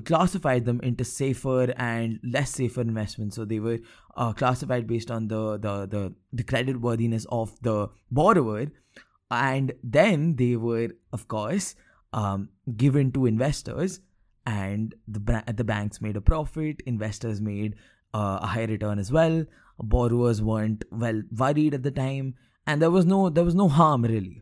classified 0.05 0.65
them 0.65 0.79
into 0.81 1.03
safer 1.03 1.73
and 1.77 2.19
less 2.23 2.51
safer 2.51 2.81
investments. 2.81 3.35
So 3.35 3.45
they 3.45 3.59
were 3.59 3.79
uh, 4.15 4.33
classified 4.33 4.87
based 4.87 5.09
on 5.09 5.27
the, 5.27 5.57
the 5.57 5.87
the 5.87 6.13
the 6.31 6.43
credit 6.43 6.81
worthiness 6.81 7.25
of 7.29 7.55
the 7.61 7.89
borrower, 8.11 8.67
and 9.31 9.73
then 9.83 10.35
they 10.35 10.55
were, 10.55 10.89
of 11.11 11.27
course, 11.27 11.75
um, 12.11 12.49
given 12.75 13.11
to 13.13 13.25
investors, 13.25 14.01
and 14.45 14.95
the 15.07 15.43
the 15.55 15.63
banks 15.63 16.01
made 16.01 16.17
a 16.17 16.21
profit. 16.21 16.81
Investors 16.85 17.41
made 17.41 17.75
uh, 18.13 18.39
a 18.41 18.47
high 18.47 18.65
return 18.65 18.99
as 18.99 19.11
well. 19.11 19.45
Borrowers 19.79 20.41
weren't 20.41 20.83
well 20.91 21.23
worried 21.35 21.73
at 21.73 21.83
the 21.83 21.91
time, 21.91 22.35
and 22.67 22.81
there 22.81 22.91
was 22.91 23.05
no 23.05 23.29
there 23.29 23.43
was 23.45 23.55
no 23.55 23.69
harm 23.69 24.03
really. 24.03 24.41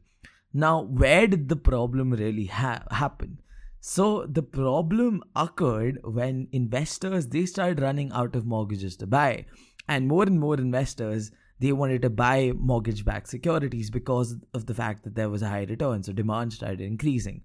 Now, 0.54 0.82
where 0.82 1.28
did 1.28 1.48
the 1.48 1.56
problem 1.56 2.12
really 2.12 2.48
ha- 2.48 2.84
happen? 2.92 3.40
So 3.84 4.28
the 4.28 4.44
problem 4.44 5.24
occurred 5.36 6.00
when 6.04 6.48
investors 6.52 7.28
they 7.28 7.48
started 7.48 7.82
running 7.82 8.12
out 8.12 8.36
of 8.36 8.46
mortgages 8.46 8.96
to 8.98 9.08
buy. 9.08 9.46
And 9.88 10.08
more 10.08 10.24
and 10.24 10.40
more 10.40 10.56
investors 10.56 11.32
they 11.60 11.72
wanted 11.72 12.04
to 12.04 12.10
buy 12.10 12.54
mortgage 12.56 13.04
backed 13.04 13.28
securities 13.28 13.90
because 13.90 14.36
of 14.54 14.68
the 14.68 14.74
fact 14.76 15.04
that 15.04 15.16
there 15.16 15.30
was 15.30 15.42
a 15.42 15.50
high 15.50 15.64
return. 15.64 16.04
So 16.04 16.14
demand 16.14 16.54
started 16.54 16.80
increasing. 16.80 17.42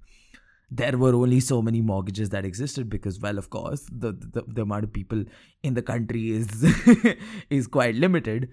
There 0.70 0.98
were 0.98 1.14
only 1.14 1.40
so 1.40 1.62
many 1.62 1.80
mortgages 1.80 2.28
that 2.30 2.44
existed 2.44 2.90
because 2.90 3.18
well 3.18 3.38
of 3.38 3.48
course 3.48 3.86
the 3.90 4.12
the, 4.12 4.42
the 4.46 4.62
amount 4.62 4.84
of 4.84 4.92
people 4.92 5.24
in 5.62 5.72
the 5.72 5.82
country 5.82 6.32
is 6.32 6.48
is 7.50 7.66
quite 7.66 7.94
limited. 7.94 8.50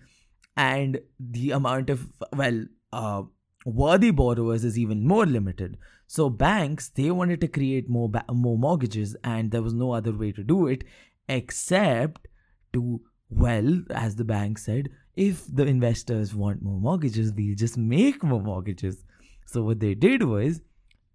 And 0.56 1.02
the 1.20 1.52
amount 1.52 1.90
of 1.90 2.08
well 2.32 2.64
uh, 2.94 3.24
worthy 3.66 4.12
borrowers 4.12 4.64
is 4.64 4.80
even 4.80 5.06
more 5.06 5.26
limited 5.26 5.78
so 6.16 6.30
banks 6.30 6.90
they 6.90 7.10
wanted 7.10 7.42
to 7.42 7.48
create 7.48 7.90
more 7.90 8.10
ba- 8.16 8.26
more 8.32 8.58
mortgages 8.58 9.16
and 9.24 9.50
there 9.50 9.64
was 9.68 9.74
no 9.74 9.94
other 9.94 10.12
way 10.24 10.32
to 10.32 10.44
do 10.44 10.68
it 10.68 10.84
except 11.28 12.28
to 12.74 13.02
well 13.30 13.70
as 13.90 14.16
the 14.18 14.24
bank 14.24 14.60
said 14.60 14.90
if 15.16 15.42
the 15.48 15.66
investors 15.66 16.36
want 16.36 16.62
more 16.62 16.80
mortgages 16.80 17.34
we'll 17.36 17.56
just 17.56 17.78
make 17.78 18.24
more 18.24 18.42
mortgages. 18.42 19.04
So 19.46 19.64
what 19.64 19.80
they 19.80 19.96
did 19.96 20.24
was 20.24 20.62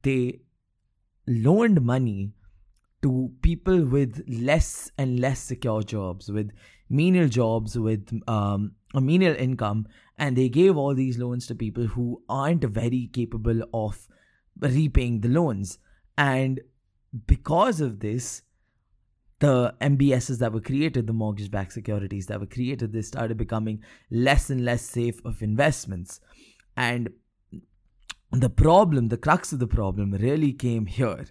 they 0.03 0.41
loaned 1.27 1.81
money 1.83 2.33
to 3.03 3.31
people 3.43 3.85
with 3.85 4.23
less 4.29 4.91
and 4.99 5.21
less 5.21 5.39
secure 5.39 5.83
jobs 5.83 6.31
with 6.31 6.51
menial 6.91 7.29
jobs 7.29 7.79
with 7.79 8.09
um, 8.27 8.73
a 8.95 9.01
menial 9.01 9.37
income 9.37 9.87
and 10.17 10.37
they 10.37 10.49
gave 10.49 10.77
all 10.77 10.95
these 10.95 11.19
loans 11.19 11.47
to 11.47 11.55
people 11.55 11.87
who 11.87 12.23
aren't 12.29 12.65
very 12.65 13.09
capable 13.13 13.63
of 13.73 14.09
repaying 14.61 15.21
the 15.21 15.29
loans 15.29 15.79
and 16.17 16.61
because 17.27 17.81
of 17.81 18.01
this 18.01 18.43
the 19.41 19.73
MBSs 19.81 20.39
that 20.39 20.53
were 20.53 20.61
created, 20.61 21.07
the 21.07 21.13
mortgage 21.13 21.51
backed 21.51 21.73
securities 21.73 22.27
that 22.27 22.41
were 22.41 22.47
created, 22.47 22.93
they 22.93 23.03
started 23.03 23.37
becoming 23.37 23.83
less 24.11 24.51
and 24.51 24.65
less 24.65 24.83
safe 24.83 25.25
of 25.25 25.43
investments. 25.43 26.21
And 26.77 27.11
the 28.33 28.51
problem, 28.51 29.09
the 29.09 29.17
crux 29.17 29.53
of 29.53 29.61
the 29.61 29.69
problem, 29.69 30.13
really 30.13 30.53
came 30.53 30.87
here 30.87 31.27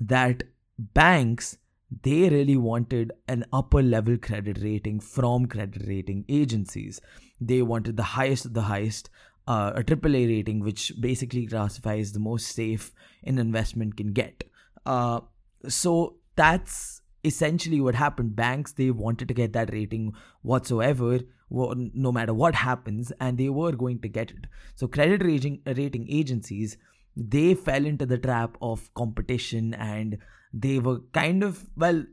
that 0.00 0.44
banks 0.78 1.58
they 2.02 2.28
really 2.28 2.56
wanted 2.56 3.12
an 3.26 3.44
upper 3.52 3.82
level 3.82 4.16
credit 4.16 4.62
rating 4.62 5.00
from 5.00 5.46
credit 5.46 5.86
rating 5.88 6.24
agencies. 6.28 7.00
They 7.40 7.62
wanted 7.62 7.96
the 7.96 8.04
highest 8.14 8.44
of 8.44 8.54
the 8.54 8.62
highest, 8.62 9.10
uh, 9.46 9.72
a 9.74 9.82
AAA 9.82 10.28
rating, 10.28 10.60
which 10.60 10.92
basically 11.00 11.46
classifies 11.46 12.12
the 12.12 12.20
most 12.20 12.54
safe 12.54 12.92
an 13.24 13.38
investment 13.38 13.96
can 13.96 14.12
get. 14.12 14.44
Uh, 14.86 15.20
so 15.68 16.16
that's 16.36 17.02
essentially 17.24 17.80
what 17.80 17.94
happened. 17.94 18.36
Banks 18.36 18.72
they 18.72 18.90
wanted 18.90 19.28
to 19.28 19.34
get 19.34 19.52
that 19.52 19.72
rating 19.72 20.12
whatsoever, 20.42 21.20
no 21.50 22.12
matter 22.12 22.32
what 22.32 22.54
happens, 22.54 23.12
and 23.20 23.36
they 23.36 23.48
were 23.48 23.72
going 23.72 24.00
to 24.00 24.08
get 24.08 24.30
it. 24.30 24.46
So 24.76 24.86
credit 24.86 25.24
rating 25.24 25.60
rating 25.66 26.06
agencies 26.10 26.76
they 27.16 27.54
fell 27.54 27.84
into 27.84 28.06
the 28.06 28.18
trap 28.18 28.56
of 28.62 28.92
competition 28.94 29.74
and 29.74 30.18
they 30.52 30.78
were 30.78 31.00
kind 31.12 31.42
of 31.42 31.66
well 31.76 32.04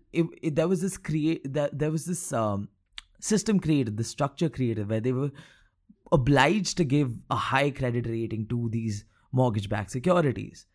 there 0.44 0.68
was 0.68 0.82
this 0.82 0.98
create 0.98 1.54
that 1.54 1.78
there 1.78 1.92
was 1.92 2.06
this 2.06 2.34
um, 2.34 2.70
system 3.20 3.60
created 3.60 3.98
the 3.98 4.04
structure 4.04 4.50
created 4.50 4.90
where 4.90 5.00
they 5.00 5.12
were 5.12 5.32
obliged 6.12 6.78
to 6.78 6.84
give 6.84 7.14
a 7.30 7.36
high 7.36 7.72
credit 7.72 8.08
rating 8.08 8.48
to 8.48 8.70
these 8.72 9.06
mortgage 9.32 9.70
backed 9.70 9.92
securities. 9.92 10.66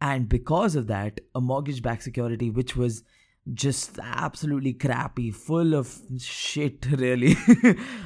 And 0.00 0.28
because 0.28 0.76
of 0.76 0.86
that 0.86 1.20
a 1.34 1.40
mortgage 1.40 1.82
backed 1.82 2.02
security 2.02 2.50
which 2.50 2.76
was 2.76 3.02
just 3.54 3.98
absolutely 4.02 4.72
crappy 4.72 5.30
full 5.30 5.74
of 5.74 6.00
shit 6.18 6.86
really 6.90 7.36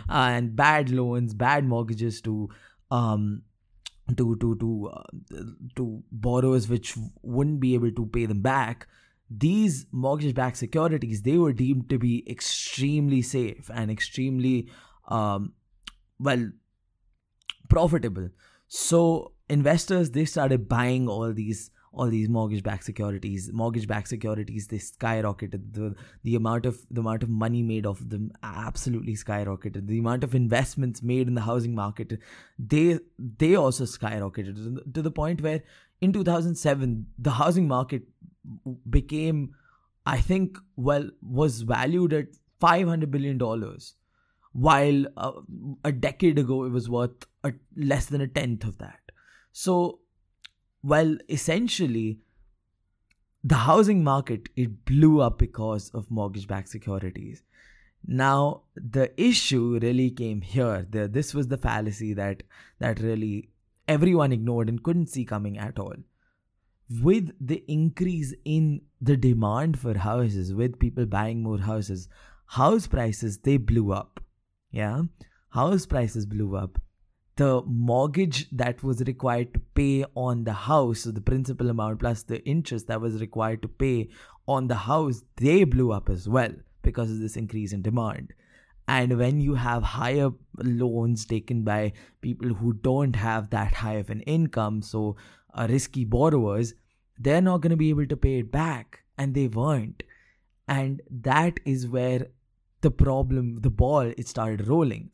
and 0.09 0.55
bad 0.55 0.91
loans 0.91 1.35
bad 1.35 1.65
mortgages 1.65 2.21
to 2.21 2.49
um 2.91 3.43
to 4.17 4.37
to 4.37 4.55
to 4.57 4.91
uh, 4.95 5.03
to 5.75 6.03
borrowers 6.13 6.69
which 6.69 6.95
wouldn't 7.23 7.61
be 7.61 7.75
able 7.75 7.91
to 7.91 8.07
pay 8.07 8.27
them 8.27 8.43
back 8.43 8.87
these 9.31 9.87
mortgage 9.91 10.35
backed 10.35 10.57
securities 10.57 11.23
they 11.23 11.37
were 11.37 11.53
deemed 11.53 11.89
to 11.91 11.99
be 11.99 12.25
extremely 12.31 13.23
safe 13.23 13.71
and 13.75 13.91
extremely 13.91 14.69
um, 15.09 15.53
well 16.19 16.51
profitable. 17.69 18.29
So 18.69 19.33
investors 19.49 20.11
they 20.11 20.25
started 20.25 20.69
buying 20.69 21.09
all 21.09 21.33
these 21.33 21.71
all 21.97 22.09
these 22.09 22.29
mortgage 22.29 22.63
backed 22.65 22.85
securities. 22.85 23.53
Mortgage 23.53 23.87
backed 23.87 24.09
securities 24.09 24.67
they 24.67 24.79
skyrocketed. 24.79 25.73
The 25.73 25.95
the 26.23 26.35
amount 26.35 26.67
of 26.67 26.79
the 26.91 27.01
amount 27.01 27.23
of 27.23 27.29
money 27.29 27.63
made 27.63 27.87
off 27.87 28.01
them 28.01 28.33
absolutely 28.43 29.15
skyrocketed. 29.15 29.87
The 29.87 29.99
amount 29.99 30.25
of 30.25 30.35
investments 30.35 31.03
made 31.03 31.29
in 31.29 31.35
the 31.35 31.43
housing 31.43 31.75
market 31.75 32.19
they 32.59 32.99
they 33.19 33.55
also 33.55 33.85
skyrocketed 33.85 34.95
to 34.95 35.03
the 35.03 35.11
point 35.11 35.41
where 35.41 35.63
in 36.01 36.13
2007 36.13 37.07
the 37.19 37.31
housing 37.31 37.69
market 37.69 38.03
became, 38.89 39.55
I 40.07 40.19
think, 40.19 40.59
well, 40.77 41.09
was 41.23 41.63
valued 41.63 42.13
at 42.13 42.27
$500 42.61 43.11
billion, 43.11 43.39
while 44.55 45.05
uh, 45.17 45.33
a 45.85 45.93
decade 45.93 46.39
ago 46.39 46.65
it 46.65 46.71
was 46.71 46.89
worth 46.89 47.27
a, 47.43 47.53
less 47.77 48.07
than 48.07 48.21
a 48.21 48.27
tenth 48.27 48.65
of 48.65 48.79
that. 48.79 49.13
So, 49.53 50.01
well, 50.83 51.17
essentially, 51.29 52.21
the 53.43 53.57
housing 53.57 54.03
market 54.03 54.49
it 54.57 54.87
blew 54.87 55.21
up 55.21 55.39
because 55.39 55.91
of 55.91 56.11
mortgage-backed 56.11 56.69
securities. 56.69 57.43
Now, 58.07 58.63
the 58.75 59.13
issue 59.21 59.79
really 59.83 60.11
came 60.11 60.41
here. 60.41 60.87
The, 60.89 61.09
this 61.09 61.35
was 61.35 61.49
the 61.49 61.59
fallacy 61.59 62.15
that 62.15 62.43
that 62.79 63.01
really 63.01 63.51
everyone 63.87 64.33
ignored 64.33 64.69
and 64.69 64.83
couldn't 64.83 65.09
see 65.09 65.25
coming 65.25 65.59
at 65.59 65.79
all 65.79 65.97
with 67.03 67.31
the 67.41 67.65
increase 67.69 68.35
in 68.45 68.83
the 69.01 69.17
demand 69.17 69.79
for 69.79 69.97
houses, 69.99 70.55
with 70.55 70.79
people 70.79 71.07
buying 71.07 71.43
more 71.43 71.59
houses, 71.59 72.09
house 72.47 72.87
prices 72.87 73.39
they 73.39 73.57
blew 73.57 73.93
up. 73.93 74.21
Yeah, 74.75 75.03
house 75.51 75.87
prices 75.87 76.27
blew 76.27 76.57
up. 76.57 76.81
The 77.37 77.63
mortgage 77.65 78.51
that 78.51 78.83
was 78.83 79.03
required 79.03 79.55
to 79.55 79.61
pay 79.61 80.05
on 80.17 80.43
the 80.43 80.53
house, 80.53 81.01
so 81.03 81.13
the 81.13 81.21
principal 81.21 81.71
amount 81.71 82.01
plus 82.01 82.25
the 82.25 82.45
interest 82.45 82.89
that 82.89 83.01
was 83.01 83.21
required 83.21 83.63
to 83.63 83.69
pay 83.69 84.09
on 84.49 84.67
the 84.67 84.75
house, 84.75 85.23
they 85.37 85.63
blew 85.63 85.93
up 85.93 86.09
as 86.09 86.29
well 86.29 86.51
because 86.83 87.13
of 87.13 87.21
this 87.21 87.37
increase 87.37 87.73
in 87.73 87.83
demand. 87.83 88.33
And 88.89 89.17
when 89.17 89.41
you 89.41 89.55
have 89.55 89.85
higher 89.85 90.31
loans 90.59 91.25
taken 91.25 91.63
by 91.63 91.93
people 92.21 92.55
who 92.55 92.73
don't 92.73 93.15
have 93.15 93.51
that 93.51 93.75
high 93.75 93.95
of 93.95 94.11
an 94.11 94.23
income, 94.23 94.83
so 94.83 95.15
uh, 95.55 95.69
risky 95.71 96.05
borrowers, 96.05 96.75
they're 97.17 97.41
not 97.41 97.61
going 97.61 97.71
to 97.71 97.77
be 97.77 97.91
able 97.91 98.07
to 98.07 98.17
pay 98.17 98.41
it 98.41 98.51
back. 98.51 99.05
And 99.17 99.35
they 99.35 99.47
weren't. 99.47 100.03
And 100.67 101.01
that 101.09 101.61
is 101.65 101.87
where 101.87 102.27
the 102.85 102.91
problem, 102.91 103.57
the 103.67 103.71
ball, 103.71 104.13
it 104.23 104.29
started 104.29 104.69
rolling. 104.69 105.11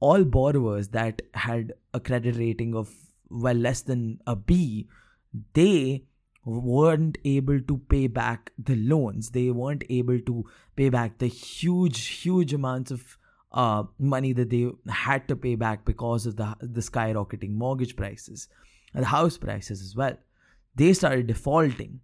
All 0.00 0.24
borrowers 0.24 0.88
that 0.88 1.22
had 1.34 1.74
a 1.94 2.00
credit 2.00 2.36
rating 2.36 2.74
of, 2.74 2.90
well, 3.30 3.54
less 3.54 3.82
than 3.82 4.20
a 4.26 4.34
B, 4.34 4.88
they 5.52 6.04
weren't 6.44 7.18
able 7.24 7.60
to 7.60 7.78
pay 7.94 8.06
back 8.08 8.52
the 8.58 8.76
loans. 8.76 9.30
They 9.30 9.50
weren't 9.50 9.84
able 9.88 10.18
to 10.30 10.44
pay 10.74 10.88
back 10.88 11.18
the 11.18 11.28
huge, 11.28 12.06
huge 12.06 12.54
amounts 12.54 12.90
of 12.90 13.16
uh, 13.52 13.84
money 13.98 14.32
that 14.32 14.50
they 14.50 14.70
had 14.88 15.28
to 15.28 15.36
pay 15.36 15.54
back 15.54 15.84
because 15.84 16.26
of 16.26 16.36
the, 16.36 16.56
the 16.60 16.80
skyrocketing 16.80 17.52
mortgage 17.52 17.94
prices 17.94 18.48
and 18.94 19.04
house 19.04 19.38
prices 19.38 19.80
as 19.82 19.94
well. 19.94 20.16
They 20.74 20.92
started 20.92 21.26
defaulting. 21.28 22.00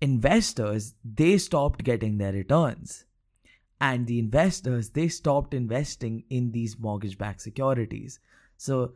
Investors, 0.00 0.94
they 1.04 1.38
stopped 1.38 1.84
getting 1.84 2.18
their 2.18 2.32
returns. 2.32 3.04
And 3.80 4.06
the 4.06 4.18
investors, 4.18 4.90
they 4.90 5.08
stopped 5.08 5.52
investing 5.52 6.24
in 6.30 6.52
these 6.52 6.78
mortgage 6.78 7.18
backed 7.18 7.42
securities. 7.42 8.20
So, 8.56 8.92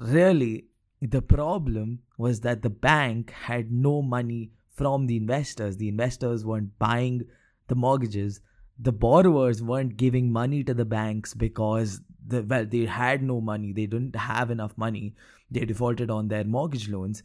really, 0.00 0.66
the 1.00 1.22
problem 1.22 2.00
was 2.16 2.40
that 2.40 2.62
the 2.62 2.70
bank 2.70 3.30
had 3.30 3.70
no 3.70 4.02
money 4.02 4.52
from 4.74 5.06
the 5.06 5.16
investors. 5.16 5.76
The 5.76 5.88
investors 5.88 6.44
weren't 6.44 6.78
buying 6.78 7.22
the 7.68 7.74
mortgages. 7.74 8.40
The 8.78 8.92
borrowers 8.92 9.62
weren't 9.62 9.96
giving 9.96 10.32
money 10.32 10.64
to 10.64 10.74
the 10.74 10.84
banks 10.84 11.34
because 11.34 12.00
the, 12.26 12.42
well, 12.42 12.64
they 12.64 12.86
had 12.86 13.22
no 13.22 13.40
money. 13.40 13.72
They 13.72 13.86
didn't 13.86 14.16
have 14.16 14.50
enough 14.50 14.76
money. 14.76 15.14
They 15.50 15.64
defaulted 15.64 16.10
on 16.10 16.28
their 16.28 16.44
mortgage 16.44 16.88
loans. 16.88 17.22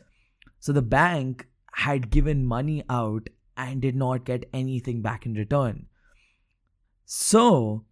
So 0.59 0.73
the 0.73 0.81
bank 0.81 1.47
had 1.73 2.09
given 2.09 2.45
money 2.45 2.83
out 2.89 3.29
and 3.55 3.81
did 3.81 3.95
not 3.95 4.25
get 4.25 4.49
anything 4.53 5.01
back 5.01 5.25
in 5.25 5.33
return. 5.33 5.87
So 7.09 7.85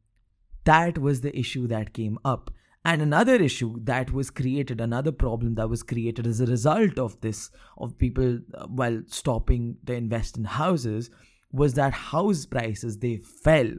that 0.66 0.98
was 0.98 1.22
the 1.22 1.38
issue 1.40 1.68
that 1.68 1.94
came 1.94 2.20
up. 2.26 2.52
And 2.84 3.02
another 3.02 3.36
issue 3.36 3.80
that 3.86 4.12
was 4.12 4.30
created, 4.30 4.82
another 4.82 5.14
problem 5.14 5.56
that 5.56 5.70
was 5.70 5.84
created 5.84 6.28
as 6.28 6.42
a 6.42 6.46
result 6.46 7.00
of 7.00 7.20
this, 7.22 7.50
of 7.78 7.98
people, 7.98 8.40
uh, 8.54 8.68
well, 8.70 9.02
stopping 9.08 9.78
to 9.86 9.94
invest 9.94 10.38
in 10.38 10.44
houses, 10.44 11.10
was 11.54 11.76
that 11.76 11.94
house 11.94 12.46
prices, 12.46 12.98
they 13.00 13.16
fell 13.16 13.72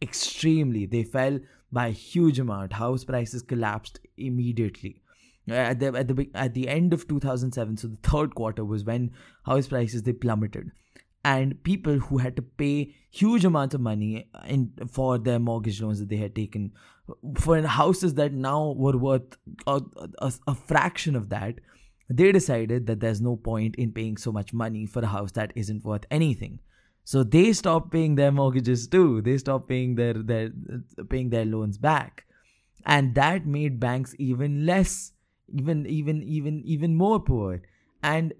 extremely. 0.00 0.86
They 0.86 1.02
fell 1.02 1.40
by 1.72 1.88
a 1.88 1.90
huge 1.90 2.38
amount. 2.38 2.74
House 2.74 3.02
prices 3.02 3.42
collapsed 3.42 3.98
immediately. 4.16 5.02
At 5.48 5.80
the, 5.80 5.88
at 5.88 6.08
the 6.08 6.30
at 6.34 6.54
the 6.54 6.68
end 6.68 6.92
of 6.92 7.06
2007 7.06 7.76
so 7.76 7.86
the 7.86 7.96
third 7.96 8.34
quarter 8.34 8.64
was 8.64 8.82
when 8.82 9.12
house 9.44 9.68
prices 9.68 10.02
they 10.02 10.12
plummeted 10.12 10.72
and 11.28 11.54
people 11.64 11.98
who 12.08 12.18
had 12.18 12.36
to 12.36 12.42
pay 12.42 12.94
huge 13.10 13.44
amounts 13.44 13.74
of 13.74 13.80
money 13.80 14.28
in 14.46 14.72
for 14.96 15.18
their 15.18 15.38
mortgage 15.38 15.80
loans 15.82 15.98
that 16.00 16.08
they 16.08 16.22
had 16.24 16.34
taken 16.34 16.72
for 17.44 17.60
houses 17.62 18.14
that 18.14 18.32
now 18.32 18.74
were 18.76 18.96
worth 18.96 19.36
a, 19.66 19.80
a, 20.18 20.32
a, 20.46 20.54
fraction 20.54 21.16
of 21.16 21.28
that 21.30 21.60
they 22.08 22.30
decided 22.32 22.86
that 22.86 23.00
there's 23.00 23.20
no 23.20 23.36
point 23.36 23.74
in 23.76 23.92
paying 23.92 24.16
so 24.16 24.30
much 24.30 24.52
money 24.52 24.86
for 24.86 25.02
a 25.02 25.06
house 25.06 25.32
that 25.32 25.52
isn't 25.56 25.84
worth 25.84 26.04
anything. 26.10 26.60
So 27.04 27.22
they 27.22 27.52
stopped 27.52 27.90
paying 27.90 28.14
their 28.14 28.32
mortgages 28.32 28.86
too. 28.86 29.22
They 29.22 29.38
stopped 29.38 29.68
paying 29.68 29.94
their 29.96 30.14
their 30.14 30.50
paying 31.08 31.30
their 31.30 31.44
loans 31.44 31.78
back. 31.78 32.24
And 32.84 33.14
that 33.16 33.46
made 33.46 33.80
banks 33.80 34.14
even 34.18 34.66
less 34.66 35.12
even 35.48 35.86
even 35.86 36.22
even 36.22 36.62
even 36.64 36.94
more 36.94 37.20
poor. 37.20 37.62
And 38.02 38.34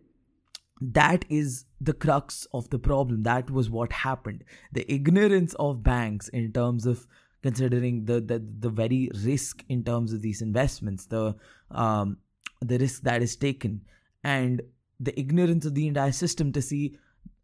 that 0.80 1.24
is 1.28 1.64
the 1.80 1.94
crux 1.94 2.46
of 2.52 2.68
the 2.70 2.78
problem. 2.78 3.22
That 3.22 3.50
was 3.50 3.70
what 3.70 3.92
happened. 3.92 4.44
The 4.72 4.90
ignorance 4.92 5.54
of 5.54 5.82
banks 5.82 6.28
in 6.28 6.52
terms 6.52 6.86
of 6.86 7.06
considering 7.42 8.04
the 8.04 8.20
the, 8.20 8.44
the 8.58 8.68
very 8.68 9.10
risk 9.24 9.64
in 9.68 9.84
terms 9.84 10.12
of 10.12 10.20
these 10.22 10.42
investments 10.42 11.06
the 11.06 11.34
um, 11.70 12.18
the 12.60 12.78
risk 12.78 13.02
that 13.02 13.22
is 13.22 13.36
taken 13.36 13.82
and 14.24 14.62
the 14.98 15.18
ignorance 15.18 15.64
of 15.64 15.74
the 15.74 15.86
entire 15.86 16.12
system 16.12 16.52
to 16.52 16.62
see 16.62 16.98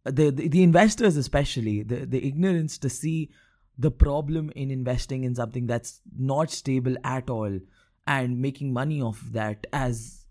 the, 0.05 0.31
the, 0.31 0.49
the 0.49 0.63
investors 0.63 1.17
especially 1.17 1.83
the, 1.83 2.07
the 2.07 2.27
ignorance 2.27 2.79
to 2.79 2.89
see 2.89 3.31
the 3.79 3.91
problem 3.91 4.51
in 4.57 4.71
investing 4.71 5.25
in 5.25 5.35
something 5.35 5.67
that's 5.67 6.01
not 6.19 6.51
stable 6.51 6.97
at 7.05 7.31
all 7.31 7.61
and 8.07 8.41
making 8.41 8.73
money 8.73 9.01
off 9.01 9.21
of 9.23 9.33
that 9.33 9.67
as 9.73 10.22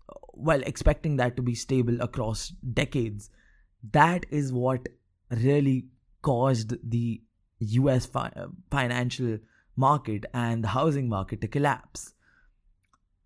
well 0.42 0.62
expecting 0.66 1.16
that 1.16 1.36
to 1.36 1.42
be 1.42 1.54
stable 1.54 2.00
across 2.00 2.48
decades 2.72 3.30
that 3.90 4.26
is 4.30 4.52
what 4.52 4.88
really 5.30 5.86
caused 6.22 6.74
the 6.88 7.20
US 7.58 8.06
fi- 8.06 8.32
financial 8.70 9.38
market 9.76 10.24
and 10.32 10.64
the 10.64 10.68
housing 10.68 11.08
market 11.08 11.40
to 11.40 11.48
collapse. 11.48 12.12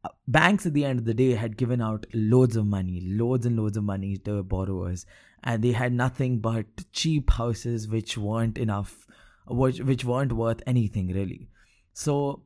Uh, 0.05 0.09
banks 0.29 0.67
at 0.67 0.73
the 0.73 0.85
end 0.85 0.99
of 0.99 1.05
the 1.05 1.15
day 1.15 1.35
had 1.35 1.57
given 1.57 1.83
out 1.83 2.07
loads 2.15 2.57
of 2.57 2.67
money, 2.67 3.01
loads 3.03 3.45
and 3.47 3.57
loads 3.57 3.77
of 3.77 3.85
money 3.85 4.17
to 4.19 4.43
borrowers, 4.43 5.05
and 5.43 5.63
they 5.63 5.73
had 5.73 5.93
nothing 5.93 6.39
but 6.39 6.67
cheap 6.93 7.31
houses 7.31 7.89
which 7.89 8.17
weren't 8.17 8.59
enough, 8.59 9.07
which, 9.47 9.81
which 9.81 10.05
weren't 10.05 10.33
worth 10.33 10.63
anything 10.67 11.09
really. 11.09 11.49
So, 11.93 12.43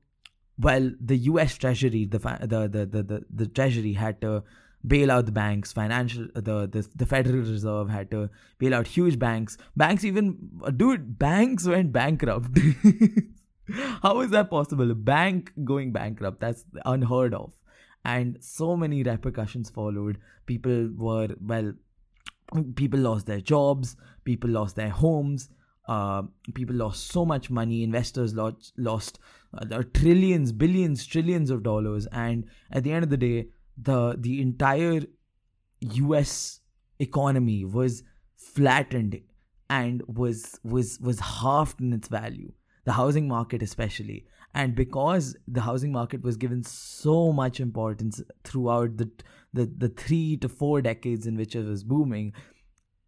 well, 0.61 0.91
the 1.01 1.17
U.S. 1.17 1.57
Treasury, 1.57 2.05
the 2.05 2.19
the 2.19 2.69
the 2.69 2.87
the, 2.87 3.03
the, 3.03 3.25
the 3.31 3.47
Treasury 3.47 3.93
had 3.93 4.21
to 4.21 4.43
bail 4.87 5.11
out 5.11 5.27
the 5.27 5.33
banks 5.33 5.75
financial 5.75 6.25
uh, 6.35 6.41
the, 6.41 6.67
the 6.67 6.89
the 6.97 7.05
federal 7.05 7.41
reserve 7.41 7.91
had 7.91 8.11
to 8.11 8.31
bail 8.59 8.75
out 8.75 8.87
huge 8.87 9.19
banks 9.19 9.59
banks 9.77 10.05
even 10.05 10.39
uh, 10.65 10.71
dude 10.71 11.19
banks 11.19 11.67
went 11.67 11.93
bankrupt 11.93 12.49
How 14.03 14.21
is 14.21 14.31
that 14.31 14.51
possible? 14.51 14.91
A 14.91 14.95
bank 14.95 15.53
going 15.65 15.93
bankrupt? 15.93 16.41
That's 16.41 16.65
unheard 16.85 17.35
of. 17.35 17.53
And 18.05 18.39
so 18.41 18.77
many 18.77 19.03
repercussions 19.03 19.71
followed. 19.71 20.19
People 20.47 20.91
were, 20.97 21.29
well, 21.41 21.73
people 22.75 23.01
lost 23.01 23.27
their 23.27 23.41
jobs, 23.41 23.97
people 24.25 24.51
lost 24.51 24.77
their 24.77 24.89
homes, 24.89 25.51
uh, 25.91 26.23
people 26.55 26.77
lost 26.77 27.09
so 27.09 27.25
much 27.25 27.51
money, 27.51 27.83
investors 27.83 28.33
lost, 28.33 28.73
lost 28.77 29.19
uh, 29.59 29.83
trillions, 29.93 30.53
billions, 30.53 31.05
trillions 31.05 31.51
of 31.51 31.65
dollars. 31.65 32.07
And 32.13 32.45
at 32.71 32.85
the 32.85 32.93
end 32.93 33.03
of 33.03 33.11
the 33.11 33.17
day, 33.17 33.49
the, 33.77 34.17
the 34.17 34.41
entire 34.41 35.01
US 35.81 36.61
economy 37.01 37.65
was 37.65 38.05
flattened 38.37 39.21
and 39.69 40.03
was 40.07 40.59
was 40.65 40.99
was 41.01 41.21
halved 41.21 41.81
in 41.81 41.93
its 41.93 42.09
value 42.09 42.53
the 42.85 42.93
housing 42.93 43.29
market 43.29 43.63
especially 43.63 44.27
and 44.55 44.75
because 44.75 45.37
the 45.47 45.61
housing 45.61 45.93
market 45.93 46.23
was 46.23 46.37
given 46.37 46.63
so 46.65 47.33
much 47.33 47.61
importance 47.61 48.21
throughout 48.45 48.97
the 48.97 49.11
the, 49.53 49.71
the 49.79 49.89
3 49.89 50.37
to 50.39 50.49
4 50.49 50.83
decades 50.83 51.27
in 51.27 51.37
which 51.37 51.55
it 51.55 51.65
was 51.65 51.85
booming 51.85 52.33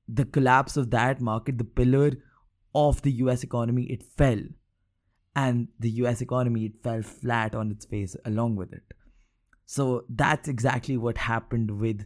the 0.08 0.24
collapse 0.24 0.76
of 0.76 0.90
that 0.90 1.20
market 1.20 1.58
the 1.58 1.64
pillar 1.64 2.12
of 2.74 3.02
the 3.02 3.12
US 3.12 3.42
economy 3.42 3.84
it 3.84 4.02
fell. 4.02 4.40
And 5.34 5.68
the 5.78 5.90
US 6.02 6.20
economy 6.20 6.66
it 6.66 6.82
fell 6.82 7.02
flat 7.02 7.54
on 7.54 7.70
its 7.70 7.86
face 7.86 8.16
along 8.24 8.56
with 8.56 8.72
it. 8.72 8.82
So 9.66 10.04
that's 10.08 10.48
exactly 10.48 10.96
what 10.96 11.16
happened 11.16 11.80
with 11.80 12.04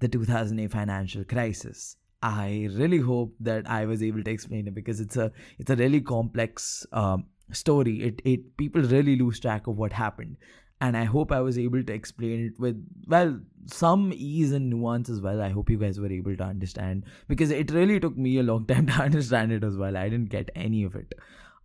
the 0.00 0.08
2008 0.08 0.70
financial 0.70 1.24
crisis. 1.24 1.96
I 2.22 2.68
really 2.72 2.98
hope 2.98 3.34
that 3.40 3.68
I 3.68 3.84
was 3.84 4.02
able 4.02 4.22
to 4.22 4.30
explain 4.30 4.66
it 4.66 4.74
because 4.74 5.00
it's 5.00 5.16
a 5.16 5.30
it's 5.58 5.70
a 5.70 5.76
really 5.76 6.00
complex 6.00 6.86
um, 6.92 7.26
story. 7.52 8.02
It 8.02 8.22
it 8.24 8.56
people 8.56 8.80
really 8.80 9.16
lose 9.16 9.38
track 9.38 9.66
of 9.66 9.76
what 9.76 9.92
happened, 9.92 10.38
and 10.80 10.96
I 10.96 11.04
hope 11.04 11.32
I 11.32 11.40
was 11.40 11.58
able 11.58 11.82
to 11.82 11.92
explain 11.92 12.46
it 12.46 12.60
with 12.60 12.84
well 13.06 13.40
some 13.66 14.12
ease 14.14 14.52
and 14.52 14.68
nuance 14.70 15.08
as 15.08 15.20
well. 15.20 15.40
I 15.40 15.50
hope 15.50 15.70
you 15.70 15.78
guys 15.78 15.98
were 15.98 16.12
able 16.12 16.36
to 16.36 16.44
understand 16.44 17.04
because 17.28 17.50
it 17.50 17.70
really 17.70 18.00
took 18.00 18.16
me 18.16 18.38
a 18.38 18.42
long 18.42 18.66
time 18.72 18.86
to 18.86 18.92
understand 18.92 19.52
it 19.52 19.64
as 19.64 19.76
well. 19.76 19.96
I 19.96 20.08
didn't 20.08 20.30
get 20.30 20.50
any 20.54 20.84
of 20.84 20.94
it. 20.94 21.14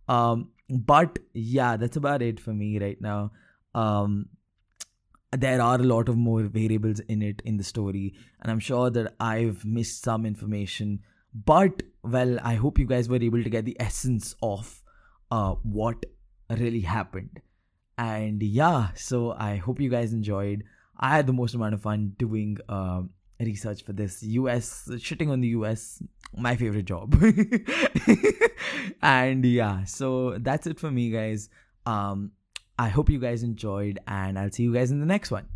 Um, 0.08 0.50
but 0.68 1.18
yeah, 1.34 1.76
that's 1.76 1.96
about 1.96 2.22
it 2.22 2.40
for 2.40 2.52
me 2.52 2.78
right 2.78 3.00
now. 3.00 3.32
Um, 3.74 4.28
there 5.36 5.60
are 5.60 5.76
a 5.76 5.84
lot 5.84 6.08
of 6.08 6.16
more 6.16 6.42
variables 6.42 7.00
in 7.00 7.22
it 7.22 7.40
in 7.44 7.56
the 7.56 7.62
story 7.62 8.14
and 8.40 8.50
i'm 8.50 8.58
sure 8.58 8.90
that 8.90 9.14
i've 9.20 9.64
missed 9.64 10.02
some 10.02 10.26
information 10.26 10.98
but 11.32 11.82
well 12.02 12.36
i 12.42 12.54
hope 12.54 12.78
you 12.78 12.86
guys 12.86 13.08
were 13.08 13.22
able 13.22 13.42
to 13.42 13.50
get 13.50 13.64
the 13.64 13.76
essence 13.78 14.34
of 14.42 14.82
uh, 15.30 15.54
what 15.62 16.04
really 16.58 16.80
happened 16.80 17.40
and 18.00 18.42
yeah 18.42 18.88
so 18.94 19.32
i 19.32 19.56
hope 19.56 19.78
you 19.80 19.90
guys 19.90 20.12
enjoyed. 20.12 20.64
I 21.02 21.16
had 21.16 21.26
the 21.26 21.32
most 21.32 21.54
amount 21.54 21.72
of 21.72 21.80
fun 21.80 22.14
doing 22.18 22.58
uh, 22.68 23.02
research 23.38 23.84
for 23.84 23.94
this 23.94 24.22
us 24.22 24.84
shitting 25.06 25.30
on 25.30 25.40
the 25.40 25.48
us 25.48 26.02
my 26.36 26.56
favorite 26.56 26.84
job. 26.84 27.14
And 29.02 29.44
yeah 29.44 29.84
so 29.84 30.36
that's 30.38 30.66
it 30.66 30.78
for 30.78 30.90
me 30.90 31.10
guys. 31.10 31.48
Um 31.86 32.32
I 32.78 32.88
hope 32.88 33.10
you 33.10 33.18
guys 33.18 33.42
enjoyed, 33.42 33.98
and 34.08 34.38
I'll 34.38 34.50
see 34.50 34.62
you 34.62 34.72
guys 34.72 34.90
in 34.90 35.00
the 35.00 35.06
next 35.06 35.30
one. 35.30 35.46